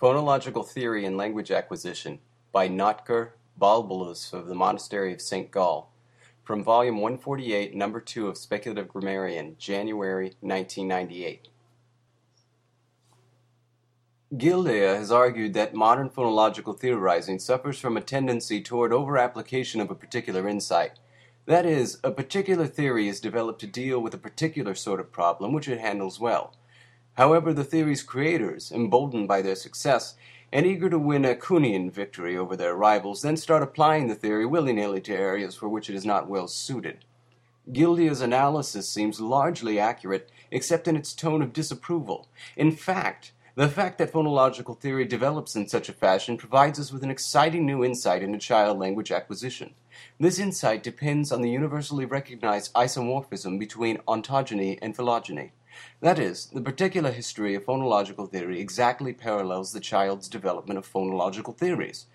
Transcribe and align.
Phonological 0.00 0.66
Theory 0.66 1.04
and 1.04 1.18
Language 1.18 1.50
Acquisition 1.50 2.20
by 2.52 2.70
Notker 2.70 3.32
Balbulus 3.60 4.32
of 4.32 4.46
the 4.46 4.54
Monastery 4.54 5.12
of 5.12 5.20
St. 5.20 5.50
Gall. 5.50 5.92
From 6.42 6.64
Volume 6.64 6.96
148, 6.96 7.74
Number 7.74 8.00
2 8.00 8.26
of 8.26 8.38
Speculative 8.38 8.88
Grammarian, 8.88 9.56
January 9.58 10.32
1998. 10.40 11.48
Gildea 14.34 14.96
has 14.96 15.12
argued 15.12 15.52
that 15.52 15.74
modern 15.74 16.08
phonological 16.08 16.78
theorizing 16.78 17.38
suffers 17.38 17.78
from 17.78 17.98
a 17.98 18.00
tendency 18.00 18.62
toward 18.62 18.94
over-application 18.94 19.82
of 19.82 19.90
a 19.90 19.94
particular 19.94 20.48
insight. 20.48 20.92
That 21.44 21.66
is, 21.66 21.98
a 22.02 22.10
particular 22.10 22.66
theory 22.66 23.06
is 23.06 23.20
developed 23.20 23.60
to 23.60 23.66
deal 23.66 24.00
with 24.00 24.14
a 24.14 24.18
particular 24.18 24.74
sort 24.74 25.00
of 25.00 25.12
problem 25.12 25.52
which 25.52 25.68
it 25.68 25.78
handles 25.78 26.18
well. 26.18 26.54
However, 27.20 27.52
the 27.52 27.64
theory's 27.64 28.02
creators, 28.02 28.72
emboldened 28.72 29.28
by 29.28 29.42
their 29.42 29.54
success 29.54 30.14
and 30.50 30.64
eager 30.64 30.88
to 30.88 30.98
win 30.98 31.26
a 31.26 31.34
Kuhnian 31.34 31.92
victory 31.92 32.34
over 32.34 32.56
their 32.56 32.74
rivals, 32.74 33.20
then 33.20 33.36
start 33.36 33.62
applying 33.62 34.08
the 34.08 34.14
theory 34.14 34.46
willy-nilly 34.46 35.02
to 35.02 35.14
areas 35.14 35.54
for 35.54 35.68
which 35.68 35.90
it 35.90 35.94
is 35.94 36.06
not 36.06 36.30
well 36.30 36.48
suited. 36.48 37.04
Gildea's 37.70 38.22
analysis 38.22 38.88
seems 38.88 39.20
largely 39.20 39.78
accurate, 39.78 40.30
except 40.50 40.88
in 40.88 40.96
its 40.96 41.12
tone 41.12 41.42
of 41.42 41.52
disapproval. 41.52 42.26
In 42.56 42.72
fact, 42.72 43.32
the 43.54 43.68
fact 43.68 43.98
that 43.98 44.14
phonological 44.14 44.78
theory 44.78 45.04
develops 45.04 45.54
in 45.54 45.68
such 45.68 45.90
a 45.90 45.92
fashion 45.92 46.38
provides 46.38 46.80
us 46.80 46.90
with 46.90 47.02
an 47.02 47.10
exciting 47.10 47.66
new 47.66 47.84
insight 47.84 48.22
into 48.22 48.38
child 48.38 48.78
language 48.78 49.12
acquisition. 49.12 49.74
This 50.18 50.38
insight 50.38 50.82
depends 50.82 51.32
on 51.32 51.42
the 51.42 51.50
universally 51.50 52.06
recognized 52.06 52.72
isomorphism 52.72 53.58
between 53.58 53.98
ontogeny 54.08 54.78
and 54.80 54.96
phylogeny. 54.96 55.52
That 56.00 56.18
is, 56.18 56.46
the 56.46 56.60
particular 56.60 57.10
history 57.10 57.54
of 57.54 57.64
phonological 57.64 58.30
theory 58.30 58.60
exactly 58.60 59.12
parallels 59.12 59.72
the 59.72 59.80
child's 59.80 60.28
development 60.28 60.78
of 60.78 60.90
phonological 60.90 61.56
theories. 61.56 62.06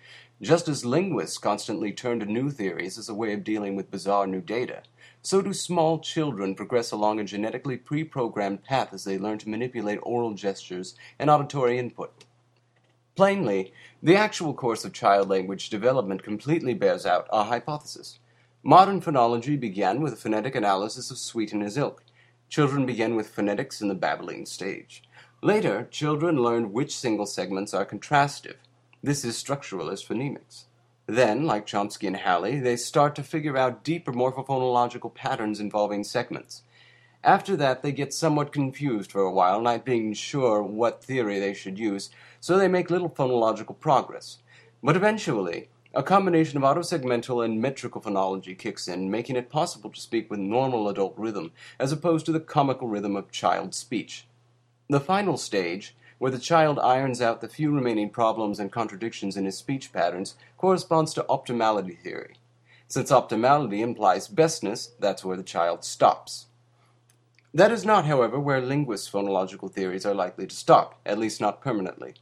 Just 0.42 0.68
as 0.68 0.84
linguists 0.84 1.38
constantly 1.38 1.92
turn 1.92 2.20
to 2.20 2.26
new 2.26 2.50
theories 2.50 2.98
as 2.98 3.08
a 3.08 3.14
way 3.14 3.32
of 3.32 3.44
dealing 3.44 3.74
with 3.74 3.90
bizarre 3.90 4.26
new 4.26 4.40
data, 4.40 4.82
so 5.22 5.40
do 5.40 5.52
small 5.52 5.98
children 5.98 6.54
progress 6.54 6.92
along 6.92 7.18
a 7.18 7.24
genetically 7.24 7.76
pre-programmed 7.76 8.62
path 8.62 8.92
as 8.92 9.04
they 9.04 9.18
learn 9.18 9.38
to 9.38 9.48
manipulate 9.48 9.98
oral 10.02 10.34
gestures 10.34 10.94
and 11.18 11.30
auditory 11.30 11.78
input. 11.78 12.24
Plainly, 13.16 13.72
the 14.02 14.14
actual 14.14 14.52
course 14.52 14.84
of 14.84 14.92
child 14.92 15.30
language 15.30 15.70
development 15.70 16.22
completely 16.22 16.74
bears 16.74 17.06
out 17.06 17.26
our 17.30 17.46
hypothesis. 17.46 18.18
Modern 18.62 19.00
phonology 19.00 19.58
began 19.58 20.02
with 20.02 20.12
a 20.12 20.16
phonetic 20.16 20.54
analysis 20.54 21.10
of 21.10 21.16
Sweet 21.16 21.52
and 21.52 21.62
his 21.62 21.78
ilk. 21.78 22.04
Children 22.48 22.86
begin 22.86 23.16
with 23.16 23.28
phonetics 23.28 23.80
in 23.80 23.88
the 23.88 23.94
babbling 23.94 24.46
stage. 24.46 25.02
Later, 25.42 25.88
children 25.90 26.42
learn 26.42 26.72
which 26.72 26.96
single 26.96 27.26
segments 27.26 27.74
are 27.74 27.84
contrastive. 27.84 28.56
This 29.02 29.24
is 29.24 29.42
structuralist 29.42 30.06
phonemics. 30.06 30.64
Then, 31.06 31.44
like 31.44 31.66
Chomsky 31.66 32.06
and 32.06 32.16
Halle, 32.16 32.58
they 32.58 32.76
start 32.76 33.14
to 33.16 33.22
figure 33.22 33.56
out 33.56 33.84
deeper 33.84 34.12
morphophonological 34.12 35.14
patterns 35.14 35.60
involving 35.60 36.04
segments. 36.04 36.62
After 37.22 37.56
that, 37.56 37.82
they 37.82 37.92
get 37.92 38.14
somewhat 38.14 38.52
confused 38.52 39.10
for 39.10 39.20
a 39.20 39.32
while, 39.32 39.60
not 39.60 39.84
being 39.84 40.12
sure 40.14 40.62
what 40.62 41.04
theory 41.04 41.38
they 41.38 41.54
should 41.54 41.78
use, 41.78 42.10
so 42.40 42.56
they 42.56 42.68
make 42.68 42.90
little 42.90 43.10
phonological 43.10 43.78
progress. 43.78 44.38
But 44.82 44.96
eventually, 44.96 45.68
a 45.96 46.02
combination 46.02 46.58
of 46.58 46.62
autosegmental 46.62 47.42
and 47.42 47.58
metrical 47.58 48.02
phonology 48.02 48.56
kicks 48.56 48.86
in, 48.86 49.10
making 49.10 49.34
it 49.34 49.48
possible 49.48 49.88
to 49.88 49.98
speak 49.98 50.30
with 50.30 50.38
normal 50.38 50.90
adult 50.90 51.14
rhythm, 51.16 51.52
as 51.78 51.90
opposed 51.90 52.26
to 52.26 52.32
the 52.32 52.38
comical 52.38 52.86
rhythm 52.86 53.16
of 53.16 53.32
child 53.32 53.74
speech. 53.74 54.26
The 54.90 55.00
final 55.00 55.38
stage, 55.38 55.96
where 56.18 56.30
the 56.30 56.38
child 56.38 56.78
irons 56.80 57.22
out 57.22 57.40
the 57.40 57.48
few 57.48 57.74
remaining 57.74 58.10
problems 58.10 58.60
and 58.60 58.70
contradictions 58.70 59.38
in 59.38 59.46
his 59.46 59.56
speech 59.56 59.90
patterns, 59.90 60.34
corresponds 60.58 61.14
to 61.14 61.24
optimality 61.30 61.98
theory. 61.98 62.34
Since 62.88 63.10
optimality 63.10 63.80
implies 63.80 64.28
bestness, 64.28 64.90
that's 65.00 65.24
where 65.24 65.38
the 65.38 65.42
child 65.42 65.82
stops. 65.82 66.44
That 67.54 67.72
is 67.72 67.86
not, 67.86 68.04
however, 68.04 68.38
where 68.38 68.60
linguists' 68.60 69.10
phonological 69.10 69.72
theories 69.72 70.04
are 70.04 70.14
likely 70.14 70.46
to 70.46 70.54
stop, 70.54 71.00
at 71.06 71.18
least 71.18 71.40
not 71.40 71.62
permanently. 71.62 72.16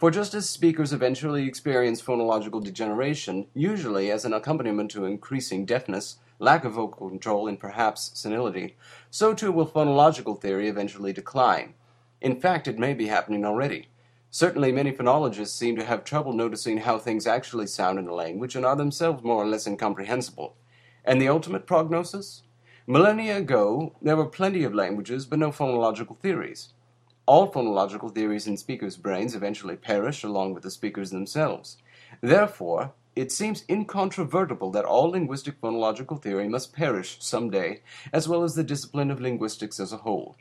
For 0.00 0.10
just 0.10 0.32
as 0.32 0.48
speakers 0.48 0.94
eventually 0.94 1.46
experience 1.46 2.00
phonological 2.00 2.64
degeneration, 2.64 3.48
usually 3.52 4.10
as 4.10 4.24
an 4.24 4.32
accompaniment 4.32 4.90
to 4.92 5.04
increasing 5.04 5.66
deafness, 5.66 6.16
lack 6.38 6.64
of 6.64 6.72
vocal 6.72 7.10
control, 7.10 7.46
and 7.46 7.60
perhaps 7.60 8.10
senility, 8.14 8.78
so 9.10 9.34
too 9.34 9.52
will 9.52 9.66
phonological 9.66 10.40
theory 10.40 10.68
eventually 10.68 11.12
decline. 11.12 11.74
In 12.22 12.40
fact, 12.40 12.66
it 12.66 12.78
may 12.78 12.94
be 12.94 13.08
happening 13.08 13.44
already. 13.44 13.88
Certainly, 14.30 14.72
many 14.72 14.90
phonologists 14.90 15.48
seem 15.48 15.76
to 15.76 15.84
have 15.84 16.02
trouble 16.02 16.32
noticing 16.32 16.78
how 16.78 16.96
things 16.96 17.26
actually 17.26 17.66
sound 17.66 17.98
in 17.98 18.08
a 18.08 18.14
language 18.14 18.56
and 18.56 18.64
are 18.64 18.76
themselves 18.76 19.22
more 19.22 19.42
or 19.42 19.46
less 19.46 19.66
incomprehensible. 19.66 20.56
And 21.04 21.20
the 21.20 21.28
ultimate 21.28 21.66
prognosis? 21.66 22.42
Millennia 22.86 23.36
ago, 23.36 23.94
there 24.00 24.16
were 24.16 24.24
plenty 24.24 24.64
of 24.64 24.72
languages, 24.74 25.26
but 25.26 25.38
no 25.38 25.50
phonological 25.50 26.18
theories. 26.18 26.72
All 27.30 27.48
phonological 27.48 28.12
theories 28.12 28.48
in 28.48 28.56
speakers' 28.56 28.96
brains 28.96 29.36
eventually 29.36 29.76
perish 29.76 30.24
along 30.24 30.52
with 30.52 30.64
the 30.64 30.70
speakers 30.72 31.10
themselves. 31.10 31.76
Therefore, 32.20 32.92
it 33.14 33.30
seems 33.30 33.64
incontrovertible 33.68 34.72
that 34.72 34.84
all 34.84 35.10
linguistic 35.10 35.60
phonological 35.60 36.20
theory 36.20 36.48
must 36.48 36.72
perish 36.72 37.18
some 37.20 37.48
day, 37.48 37.82
as 38.12 38.26
well 38.26 38.42
as 38.42 38.56
the 38.56 38.64
discipline 38.64 39.12
of 39.12 39.20
linguistics 39.20 39.78
as 39.78 39.92
a 39.92 39.98
whole. 39.98 40.38